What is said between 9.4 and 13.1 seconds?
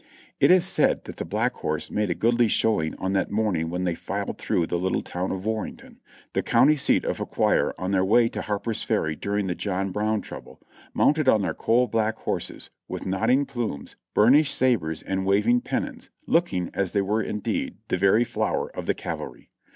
the John Brown trouble, mounted on their coal black horses, with